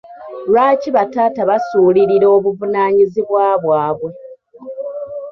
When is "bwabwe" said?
3.63-4.11